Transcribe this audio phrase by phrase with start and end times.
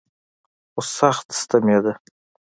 [0.73, 1.93] خو سخت ستمېده.